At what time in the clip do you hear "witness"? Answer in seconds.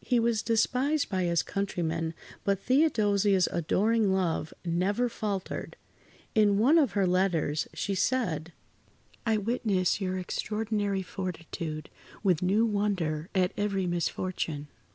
9.36-10.00